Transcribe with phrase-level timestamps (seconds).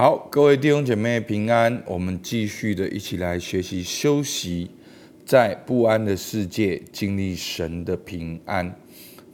[0.00, 1.82] 好，各位弟兄姐妹平安。
[1.84, 4.70] 我们继续的一起来学习休息，
[5.26, 8.74] 在不安的世界经历神的平安。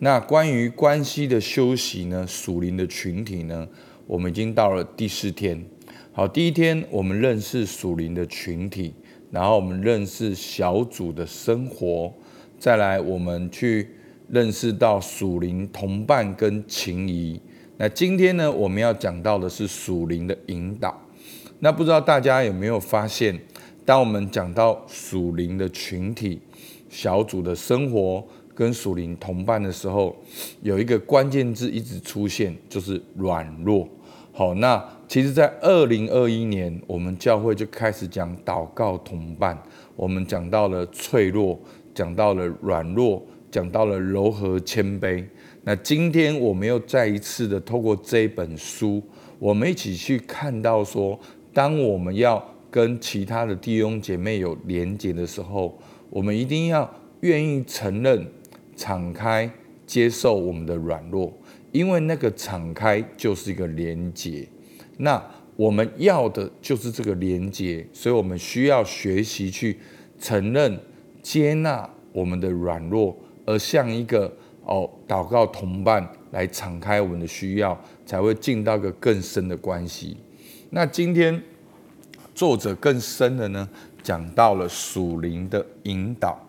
[0.00, 2.26] 那关于关系的休息呢？
[2.26, 3.68] 属灵的群体呢？
[4.08, 5.64] 我们已经到了第四天。
[6.13, 8.92] 好，第一天我们认识属灵的群体，
[9.30, 12.12] 然后我们认识小组的生活，
[12.58, 13.90] 再来我们去
[14.28, 17.41] 认识到属灵同伴跟情谊。
[17.79, 20.98] 那今天呢，我们要讲到的是属灵的引导。
[21.59, 23.38] 那不知道大家有没有发现，
[23.84, 26.41] 当我们讲到属灵的群体、
[26.88, 28.24] 小组的生活
[28.55, 30.16] 跟属灵同伴的时候，
[30.62, 33.86] 有一个关键字一直出现，就是软弱。
[34.33, 39.62] 好，那其实，在二零二一年，我们教会就开始讲祷告同伴，
[39.95, 41.58] 我们讲到了脆弱，
[41.95, 45.24] 讲到了软弱，讲到了柔和谦卑。
[45.69, 49.02] 那今天我们又再一次的透过这本书，
[49.41, 51.19] 我们一起去看到说，
[51.52, 55.77] 当我们要跟其他的弟兄姐妹有连结的时候，
[56.08, 56.89] 我们一定要
[57.23, 58.25] 愿意承认、
[58.77, 59.50] 敞开、
[59.84, 61.36] 接受我们的软弱，
[61.73, 64.47] 因为那个敞开就是一个连结。
[64.98, 65.20] 那
[65.56, 69.77] 我们要的就是这个连结，所以我们需要学习去
[70.17, 70.78] 承认、
[71.20, 74.33] 接纳我们的软弱，而像一个。
[74.67, 80.17] 哦，祷告同伴来敞开我们的需要，才会进到一个更深的关系。
[80.70, 81.41] 那今天
[82.34, 83.69] 作者更深的呢，
[84.03, 86.45] 讲到了属灵的引导。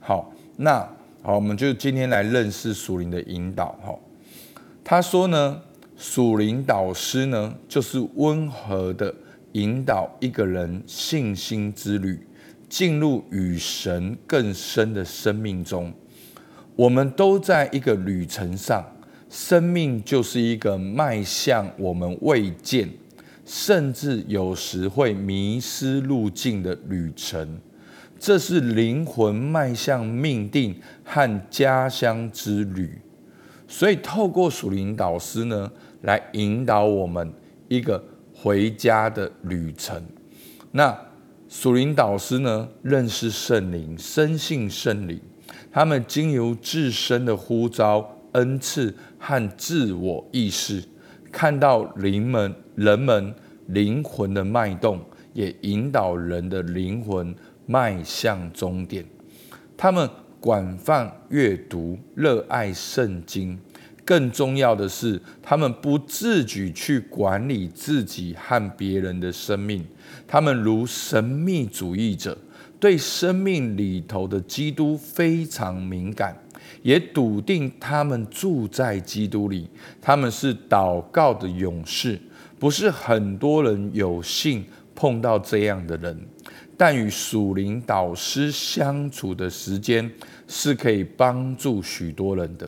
[0.00, 0.78] 好，那
[1.22, 3.78] 好，我们就今天来认识属灵的引导。
[3.82, 3.94] 哈，
[4.82, 5.60] 他说呢，
[5.98, 9.14] 属灵导师呢，就是温和的
[9.52, 12.26] 引导一个人信心之旅，
[12.70, 15.92] 进入与神更深的生命中。
[16.80, 18.82] 我们都在一个旅程上，
[19.28, 22.88] 生命就是一个迈向我们未见，
[23.44, 27.60] 甚至有时会迷失路径的旅程。
[28.18, 32.98] 这是灵魂迈向命定和家乡之旅。
[33.68, 35.70] 所以，透过属灵导师呢，
[36.00, 37.30] 来引导我们
[37.68, 38.02] 一个
[38.32, 40.02] 回家的旅程。
[40.72, 40.98] 那
[41.46, 45.20] 属灵导师呢，认识圣灵，深信圣灵。
[45.70, 50.82] 他们经由自身的呼召、恩赐和自我意识，
[51.30, 53.34] 看到灵们、人们
[53.66, 55.00] 灵魂的脉动，
[55.32, 57.34] 也引导人的灵魂
[57.66, 59.04] 迈向终点。
[59.76, 60.08] 他们
[60.40, 63.58] 广泛阅读、热爱圣经，
[64.10, 69.86] 更重要的是，他们不自己去管理自己和别人的生命。
[70.26, 72.36] 他们如神秘主义者。
[72.80, 76.34] 对生命里头的基督非常敏感，
[76.82, 79.68] 也笃定他们住在基督里。
[80.00, 82.18] 他们是祷告的勇士，
[82.58, 86.18] 不是很多人有幸碰到这样的人。
[86.74, 90.10] 但与属灵导师相处的时间
[90.48, 92.66] 是可以帮助许多人的。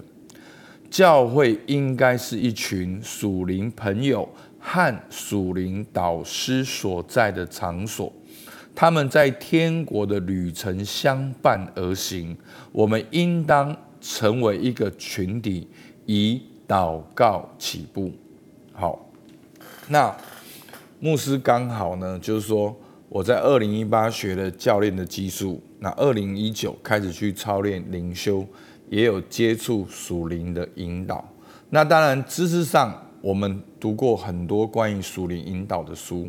[0.92, 4.28] 教会应该是一群属灵朋友
[4.60, 8.12] 和属灵导师所在的场所。
[8.74, 12.36] 他们在天国的旅程相伴而行，
[12.72, 15.66] 我们应当成为一个群体，
[16.04, 18.12] 以祷告起步。
[18.74, 19.10] 好，
[19.88, 20.14] 那
[21.00, 22.76] 牧师刚好呢，就是说
[23.08, 28.46] 我在二零一八学了教练的技术，那二零一九开始去操练灵修，
[28.92, 31.26] 也有接触属灵的引导。
[31.70, 36.28] 那当然知识上，我们读过很多关于属灵引导的书，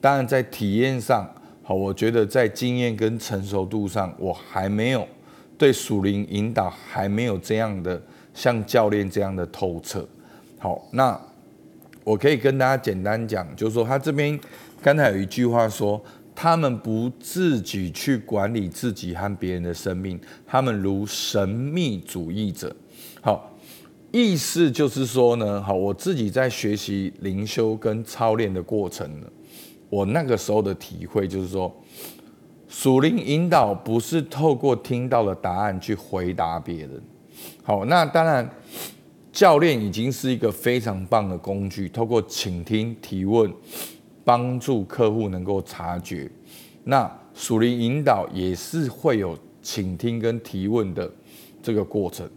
[0.00, 1.32] 当然在体验上。
[1.62, 5.06] 好，我觉得在经验跟成熟度上，我还没有
[5.56, 8.02] 对属灵引导还没有这样的
[8.34, 10.04] 像教练这样的透彻。
[10.58, 11.16] 好，那
[12.02, 14.36] 我可以跟大家简单讲，就是说他这边
[14.82, 16.02] 刚才有一句话说，
[16.42, 22.74] 他们不自己去管理自己和别人的生命，他们如神秘主义者。
[23.20, 23.54] 好，
[24.10, 29.26] 意思就是说呢，好，我自己在学习灵修跟操练的过程呢。
[29.90, 31.70] 我那个时候的体会就是说，
[32.70, 37.02] 属灵引导不是透过听到的答案去回答别人。
[37.62, 38.50] 好，那当然，
[39.30, 43.52] 教练已经是一个非常棒的工具，透过倾听、提问，
[44.30, 46.30] 帮助客户能够察觉。
[46.84, 51.10] 那属灵引导也是会有倾听跟提问的
[51.60, 52.30] 这个过程，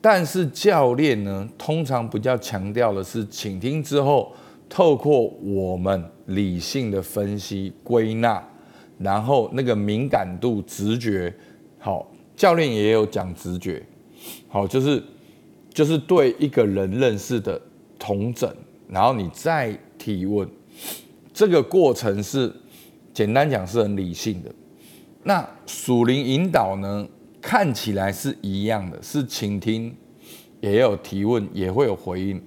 [0.00, 4.32] 但是教练呢，通常比较强调的是倾听之后。
[4.74, 8.42] 透过我们理性的分析归纳，
[8.96, 11.30] 然后那个敏感度、直觉，
[11.78, 13.84] 好，教练也有讲直觉，
[14.48, 15.04] 好，就是
[15.74, 17.60] 就是对一个人认识的
[17.98, 18.50] 同整，
[18.88, 20.48] 然后你再提问，
[21.32, 22.52] 这个过程是
[23.14, 24.52] 简单讲是很理性的。
[25.24, 27.06] 那属灵引导呢，
[27.40, 29.94] 看起来是一样的，是倾听，
[30.60, 32.42] 也有提问，也会有回应。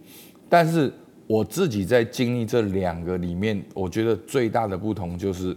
[0.50, 0.92] 但是
[1.26, 5.56] 我自己在经历这两个里面，我觉得最大的不同就是，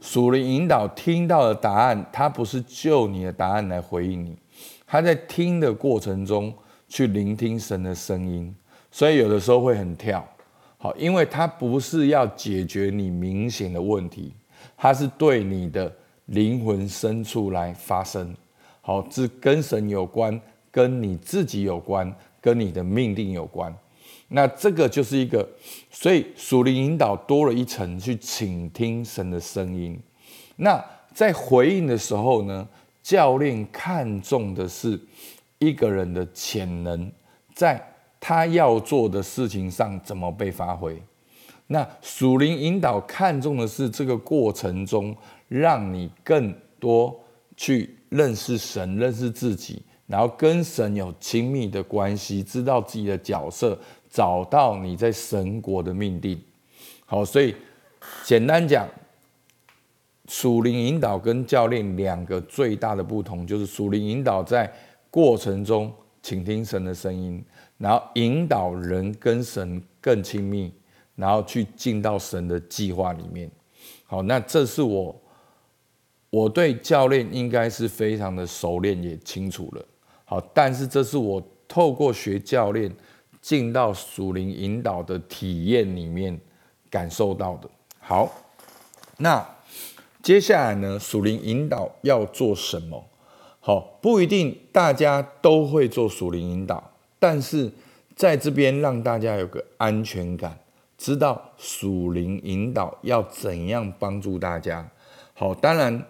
[0.00, 4.36] 属灵引导听到的答案，它不是就你的答案来回应你，
[4.86, 6.52] 他在听的过程中
[6.88, 8.54] 去聆听神的声音，
[8.90, 10.26] 所以有的时候会很跳。
[10.82, 14.32] 好，因为它不是要解决你明显的问题，
[14.78, 15.94] 它是对你的
[16.24, 18.34] 灵魂深处来发生。
[18.80, 20.40] 好，这跟神有关，
[20.70, 22.10] 跟你自己有关，
[22.40, 23.70] 跟你的命定有关。
[24.28, 25.46] 那这个就是一个，
[25.90, 30.00] 所以属灵引导多了一层去倾听神的声音。
[30.56, 30.82] 那
[31.12, 32.66] 在回应的时候呢，
[33.02, 34.98] 教练看重的是
[35.58, 37.12] 一个人的潜能，
[37.54, 37.86] 在。
[38.20, 41.02] 他要做的事情上怎么被发挥？
[41.68, 45.16] 那属灵引导看重的是这个过程中，
[45.48, 47.18] 让你更多
[47.56, 53.78] 去认识神、认识自己，然后跟神有亲密的关系，知道自己的角色，
[54.10, 56.40] 找到你在神国的命定。
[57.06, 57.54] 好，所以
[58.24, 58.88] 简单讲，
[60.26, 64.72] 属灵引导跟教练两个最大的不同，就是属灵引导在
[65.08, 67.44] 过程中请听神的声音。
[67.78, 70.70] 然后引导人跟神更亲密，
[71.16, 73.50] 然后去进到神的计划里面。
[74.04, 75.18] 好，那这是我
[76.28, 79.84] 我对教练应该是非常的熟练也清楚了。
[80.26, 82.94] 好，但是这是我透过学教练
[83.40, 86.38] 进到属灵引导的体验里面
[86.90, 87.70] 感受到的。
[87.98, 88.30] 好，
[89.16, 89.44] 那
[90.22, 93.02] 接下来呢，属灵引导要做什么？
[93.60, 96.92] 好，不一定大家都会做属灵引导。
[97.18, 97.70] 但是
[98.16, 100.58] 在这边让大家有个安全感，
[100.96, 104.90] 知道属灵引导要怎样帮助大家。
[105.34, 106.06] 好，当然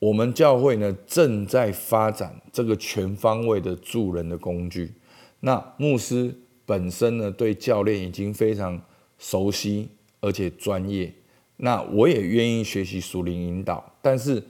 [0.00, 4.94] 我们教会呢正在发展这个全方位的助人的工具。
[5.40, 6.34] 那牧师
[6.66, 8.80] 本身呢对教练已经非常
[9.18, 9.88] 熟悉
[10.20, 11.12] 而且专业。
[11.58, 14.42] 那我也愿意学习属灵引导，但是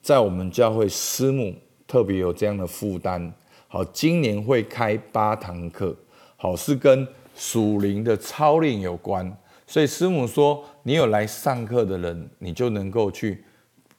[0.00, 1.54] 在我们教会师母
[1.92, 3.30] 特别有这样的负担。
[3.68, 5.94] 好，今年会开八堂课，
[6.36, 7.06] 好是跟
[7.36, 9.30] 属灵的操练有关，
[9.66, 13.44] 所以师母说，你有来上课的人，你就能够去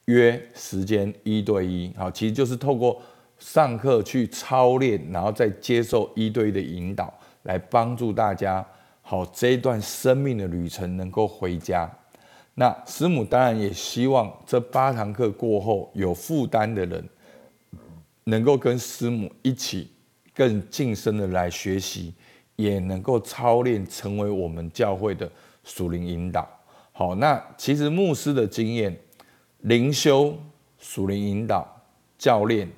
[0.06, 3.00] 约时间一对一，好，其实就是透过
[3.38, 7.14] 上课去操练，然后再接受一对一的引导，
[7.44, 8.66] 来帮助大家，
[9.02, 11.88] 好这一段生命的旅程能够回家。
[12.54, 17.08] 那师母当然也希望这八堂课过后有负担的人。
[18.24, 19.90] 能够跟师母一起
[20.34, 22.14] 更近身的来学习，
[22.56, 25.30] 也能够操练成为我们教会的
[25.62, 26.48] 属灵引导。
[26.92, 28.96] 好，那其实牧师的经验、
[29.60, 30.36] 灵修、
[30.78, 31.66] 属灵引导、
[32.16, 32.68] 教练，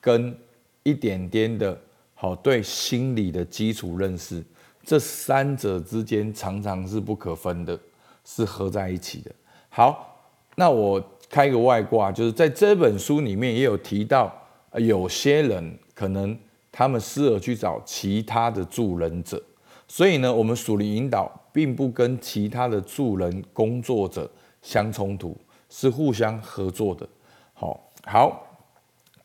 [0.00, 0.36] 跟
[0.82, 1.78] 一点点的
[2.14, 4.42] 好对心理的基础认识，
[4.82, 7.78] 这三者之间常常是不可分的，
[8.24, 9.30] 是合在一起的。
[9.68, 10.20] 好，
[10.56, 14.36] 那我开个外挂，就是在这本书里面也有提到。
[14.74, 16.38] 有些人可能
[16.70, 19.42] 他们适合去找其他的助人者，
[19.88, 24.30] 所以呢，我们属灵引导并不跟其他的助人工作者
[24.62, 25.36] 相冲突，
[25.68, 27.08] 是互相合作的。
[27.52, 28.46] 好，好，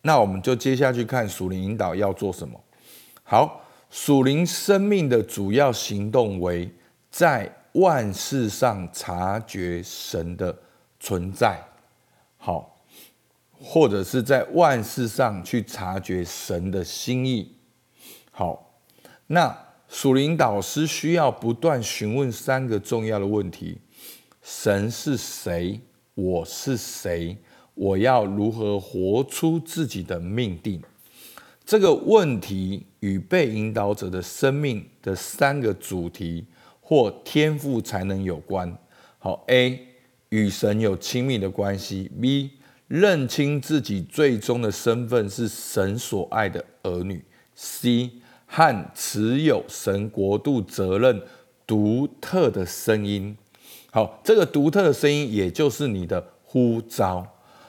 [0.01, 2.59] 那我们就接下去看属灵引导要做什么。
[3.23, 6.67] 好，属灵生命的主要行动为
[7.11, 10.57] 在万事上察觉神的
[10.99, 11.63] 存在。
[12.37, 12.74] 好。
[13.61, 17.55] 或者是在万事上去察觉神的心意。
[18.31, 18.79] 好，
[19.27, 19.57] 那
[19.87, 23.77] 属灵导师需要不断询问三个重要的问题：
[24.41, 25.79] 神是谁？
[26.13, 27.37] 我是谁？
[27.73, 30.81] 我要如何活出自己的命定？
[31.65, 36.45] 这个问题与被引导者的生命的三个主题
[36.79, 38.77] 或天赋才能有关。
[39.17, 39.79] 好，A
[40.29, 42.49] 与神有亲密的关系；B
[42.87, 47.23] 认清自己最终的身份是神所爱的儿女。
[47.55, 48.11] C
[48.45, 51.21] 和持有神国度责任
[51.65, 53.35] 独特的声音。
[53.91, 57.25] 好，这个独特的声音也就是你的呼召。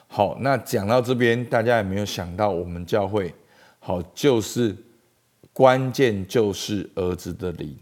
[0.06, 3.34] 好，那讲到这边，大家有没有想到我们教会？
[3.78, 4.76] 好，就是
[5.52, 7.74] 关键就是儿子的灵。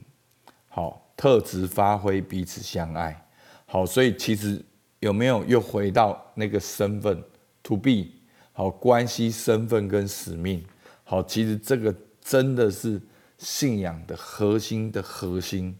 [0.68, 3.26] 好，特质发挥，彼此相爱。
[3.66, 4.62] 好，所以其实。
[5.04, 7.22] 有没有又回到那个身份
[7.62, 8.06] ？To be
[8.52, 10.64] 好，关系身份跟使命
[11.04, 12.98] 好，其实这个真的是
[13.36, 15.76] 信仰的核心的核心，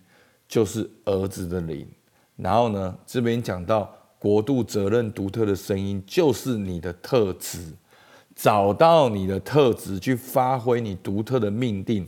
[0.46, 1.88] 就是儿子的灵。
[2.36, 7.72] 然后呢，这边讲到国度责任独特的声音，就是你的特质，
[8.36, 12.06] 找到你的特质去发挥你独特的命定。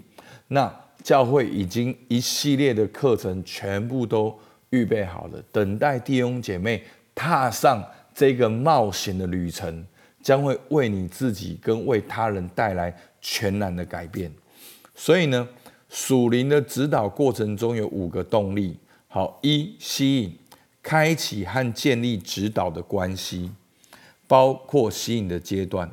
[0.48, 0.70] 那
[1.02, 4.38] 教会已经一系列的课程全部都
[4.70, 6.82] 预备好了，等待弟兄姐妹
[7.16, 9.84] 踏上这个冒险的旅程，
[10.22, 14.30] 将会为你自己跟为他人带来全然的改变。
[14.94, 15.48] 所以呢，
[15.88, 18.78] 属灵的指导过程中有五个动力。
[19.08, 20.38] 好，一吸引、
[20.82, 23.50] 开启和建立指导的关系，
[24.26, 25.88] 包括吸引的阶段；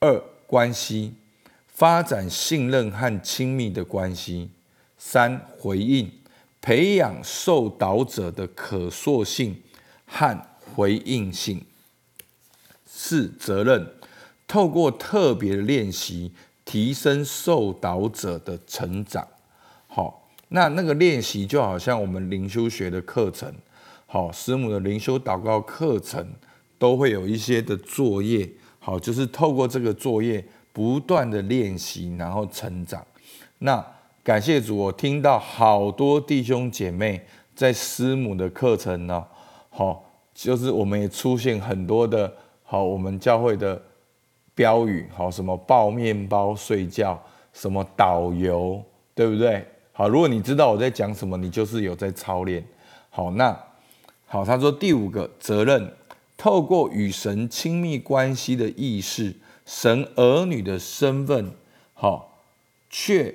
[0.00, 1.14] 二关系
[1.66, 4.48] 发展信任和亲密的关系；
[4.98, 6.10] 三回应
[6.60, 9.56] 培养受导者的可塑性
[10.04, 10.38] 和
[10.74, 11.58] 回应性；
[12.84, 13.94] 四责任
[14.46, 16.32] 透过特别的练习。
[16.70, 19.26] 提升受导者的成长，
[19.86, 23.50] 好，那那个练习就好像我们灵修学的课程，
[24.04, 26.30] 好，师母的灵修祷告课程
[26.78, 28.46] 都会有一些的作业，
[28.80, 30.44] 好，就是透过这个作业
[30.74, 33.02] 不断的练习，然后成长。
[33.60, 33.82] 那
[34.22, 39.24] 感谢主，我听到好多弟兄姐妹在师母的课程呢，
[39.70, 40.07] 好，
[40.38, 43.82] 就是我们也出现很多的，好，我们教会的。
[44.54, 47.16] 标语好，什么抱面包睡觉，
[47.52, 48.82] 什么导游，
[49.14, 49.64] 对不对？
[49.92, 52.64] 好，如果你知道我在讲什么，你就是有在操练。
[53.08, 53.56] 好，那
[54.26, 55.92] 好，他说第五个责任，
[56.36, 61.52] 透过与神亲密关系的意识，神儿女的身份，
[61.94, 62.40] 好，
[62.90, 63.32] 却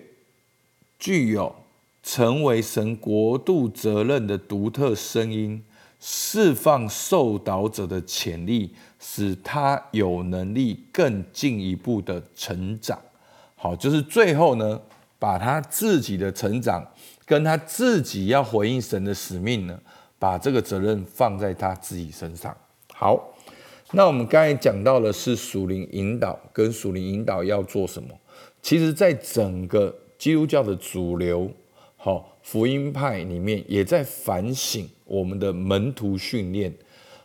[0.99, 1.55] 具有
[2.03, 5.63] 成为神国度责任的独特声音。
[6.05, 12.99] 释放受导者的潜力，使他有能力更进一步的成长。
[13.55, 14.81] 好，就是最后呢，
[15.17, 16.85] 把他自己的成长
[17.25, 19.79] 跟他自己要回应神的使命呢，
[20.19, 22.53] 把这个责任放在他自己身上。
[22.93, 23.33] 好，
[23.93, 28.09] 那我们刚才讲到的是属灵引导跟属灵引导要做什么？
[28.61, 31.49] 其实，在整个基督教的主流，
[31.95, 32.32] 好。
[32.43, 36.71] 福音派里面也在反省我们的门徒训练。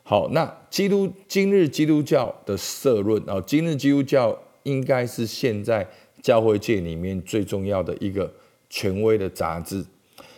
[0.05, 5.87] 好，那基督今日基督教的社论啊，今日基督教应该是现在
[6.23, 8.33] 教会界里面最重要的一个
[8.71, 9.85] 权威的杂志。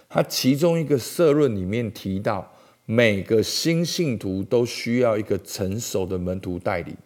[0.09, 2.51] 它其中一个社论里面提到，
[2.85, 6.97] 每个新信徒都需要一个成熟的门徒带领，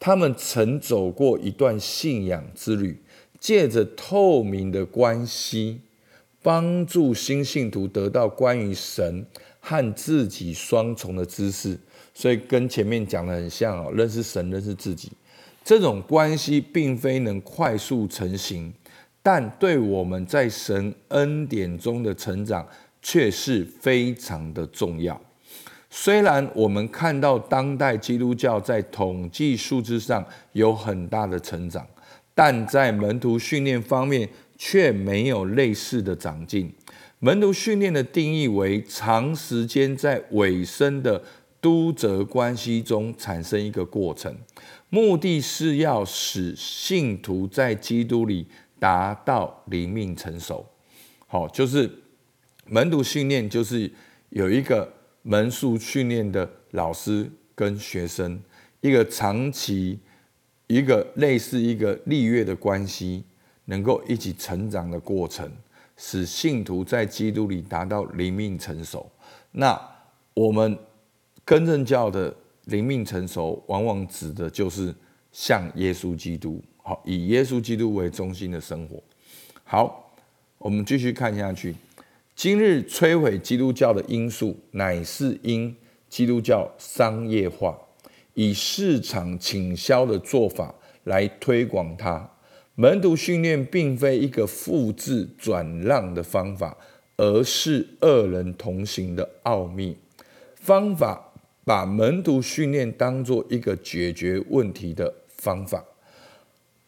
[0.00, 3.02] 他们曾走过一段信仰之旅，
[3.38, 5.80] 借着透明的关系。
[6.42, 9.24] 帮助新信徒得到关于神
[9.60, 11.78] 和自己双重的知识，
[12.12, 15.12] 所以跟前面讲的很像哦，认识神，认识自己，
[15.64, 18.72] 这种关系并非能快速成型，
[19.22, 22.66] 但对我们在神恩典中的成长
[23.00, 25.20] 却是非常的重要。
[25.88, 31.86] 虽然我们看到当代基督教在统计数字上有很大的成长，
[32.34, 34.28] 但在门徒训练方面，
[34.64, 36.72] 却没有类似的长进。
[37.18, 41.20] 门徒训练的定义为长时间在尾声的
[41.60, 44.32] 督责关系中产生一个过程，
[44.88, 48.46] 目的是要使信徒在基督里
[48.78, 50.64] 达到灵命成熟。
[51.26, 51.90] 好，就是
[52.66, 53.90] 门徒训练，就是
[54.28, 54.92] 有一个
[55.22, 58.40] 门术训练的老师跟学生，
[58.80, 59.98] 一个长期，
[60.68, 63.24] 一个类似一个立约的关系。
[63.66, 65.50] 能够一起成长的过程，
[65.96, 69.10] 使信徒在基督里达到灵命成熟。
[69.52, 69.80] 那
[70.34, 70.78] 我们
[71.44, 74.94] 更正教的灵命成熟，往往指的就是
[75.30, 79.02] 像耶稣基督，好，以耶稣基督为中心的生活。
[79.64, 80.14] 好，
[80.58, 81.74] 我们继续看下去。
[82.34, 85.76] 今日摧毁基督教的因素，乃是因
[86.08, 87.78] 基督教商业化，
[88.34, 92.28] 以市场倾销的做法来推广它。
[92.74, 96.76] 门徒训练并非一个复制转让的方法，
[97.16, 99.96] 而是二人同行的奥秘。
[100.54, 101.32] 方法
[101.64, 105.84] 把门徒训练当做一个解决问题的方法，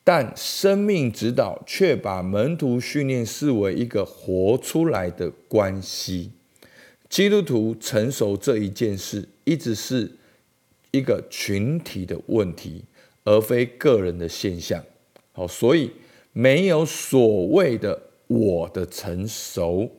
[0.03, 6.31] 但生命指导却把门徒训练视为一个活出来的关系。
[7.11, 10.11] 基督徒成熟这一件事，一直是
[10.91, 12.85] 一个群体的问题，
[13.25, 14.83] 而非个人的现象。
[15.37, 15.93] 好，所以
[16.33, 19.91] 没有所谓的我的成熟，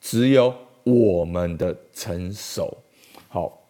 [0.00, 0.52] 只有
[0.82, 2.74] 我们的成熟。
[3.28, 3.60] 好，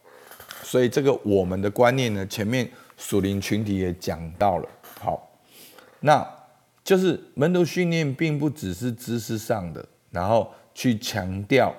[0.62, 4.68] 所以这个我们的观念呢，前面属灵群体也讲到了。
[5.00, 5.28] 好，
[5.98, 6.24] 那
[6.84, 11.74] 就是门徒训练并不只是知识上的，然后去强调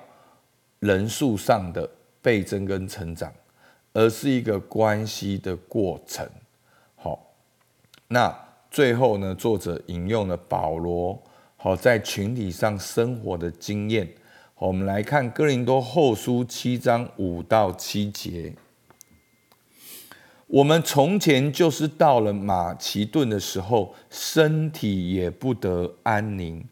[0.80, 1.90] 人数上的
[2.22, 3.34] 倍增跟成长，
[3.94, 6.30] 而是一个关系的过程。
[6.98, 7.34] 好，
[8.10, 8.38] 那
[8.72, 11.22] 最后呢，作者引用了保罗
[11.58, 14.08] 好在群体上生活的经验。
[14.60, 18.54] 我们来看哥林多后书七章五到七节。
[20.46, 26.64] 我们从前就是到了马其顿的时候，身体也不得安宁，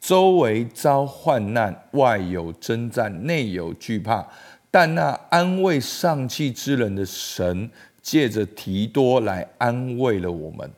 [0.00, 4.26] 周围遭患难，外有征战，内有惧怕。
[4.70, 7.70] 但那安慰丧气之人的神，
[8.02, 10.70] 借着提多来安慰了我们。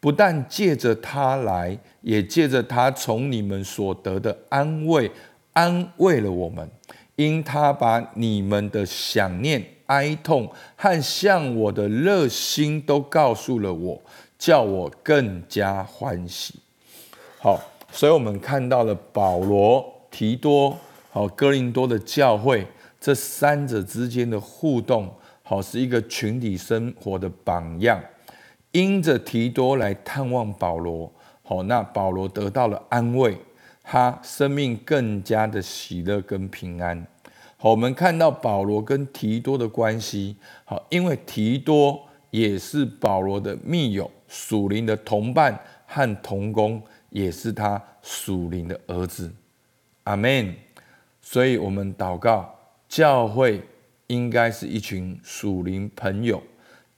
[0.00, 5.10] 不但借着他来，也借着他从你们所得的安慰，
[5.52, 6.68] 安慰了我们。
[7.16, 9.64] 因他把你们的想念。
[9.90, 14.00] 哀痛和向我的热心都告诉了我，
[14.38, 16.54] 叫我更加欢喜。
[17.40, 20.78] 好，所以我们看到了保罗、提多、
[21.10, 22.64] 好哥林多的教会
[23.00, 28.00] 这三者之间的互动，好是一个群体生活的榜样。
[28.72, 31.12] 因着提多来探望保罗，
[31.42, 33.36] 好，那保罗得到了安慰，
[33.82, 37.06] 他生命更加的喜乐跟平安。
[37.56, 40.36] 好，我们看到保罗跟提多的关系。
[40.64, 42.00] 好，因为提多
[42.30, 49.30] 也是保罗的密友、属灵的同伴和同工，也是他属灵的儿子。
[50.04, 50.54] 阿门。
[51.22, 52.52] 所以，我们祷告，
[52.88, 53.62] 教会
[54.06, 56.42] 应该是一群属灵朋友，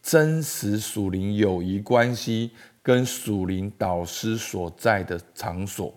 [0.02, 2.50] 真实属灵友谊关系
[2.82, 5.94] 跟属灵导师所在的场所。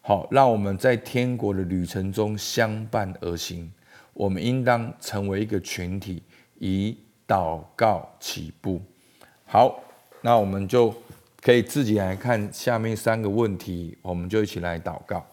[0.00, 3.72] 好，让我们在天国的旅程中相伴而行。
[4.12, 6.22] 我们应当成为一个群体，
[6.58, 6.96] 以
[7.26, 8.82] 祷告起步。
[9.46, 9.80] 好，
[10.20, 10.94] 那我们就
[11.40, 15.24] 可以自己来看下面三个问题，我们就一起来祷告。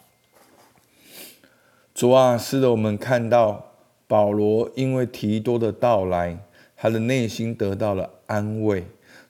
[1.93, 3.73] 主啊，是的，我们看到
[4.07, 6.37] 保罗因为提多的到来，
[6.81, 8.83] 他的内心得到了安慰。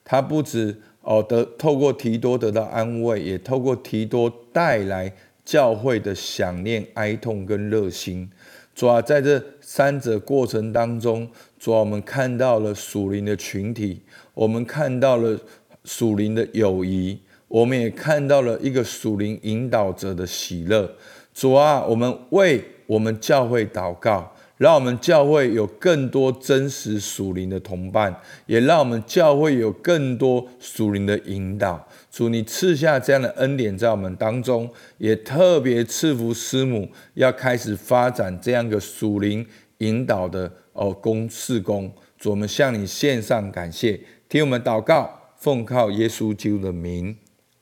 [0.06, 5.12] 他不止哦得透过提多得到安慰，也透过提多带来
[5.44, 8.30] 教会的想念、哀痛跟热心。
[8.74, 11.28] 主啊，在这三者过程当中，
[11.60, 14.00] 主啊，我们看到了属灵的群体，
[14.34, 15.38] 我们看到了
[15.84, 20.90] 属灵的友谊，我们也看到了一个属灵引导者的喜乐。
[21.34, 24.34] 主啊，我们为我们教会祷告。
[24.62, 31.88] 让我们教会有更多真实属灵的同伴，也让我们教会有更多属灵的引导。
[32.12, 34.70] 主，你赐下这样的恩典在我们当中，
[35.00, 39.44] 也特别赐福师母，要开始发展这样一个属灵
[39.80, 41.92] 引导的哦公事工。
[42.20, 47.18] 主，我们向你献上感谢，听我们祷告，奉靠耶稣基督的名，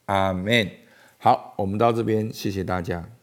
[0.08, 0.70] 阿门。
[1.18, 3.19] 好，我们到这边，谢谢大家。